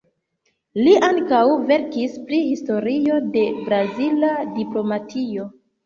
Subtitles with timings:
[0.85, 1.41] Li ankaŭ
[1.73, 5.53] verkis pri historio de brazila diplomatio.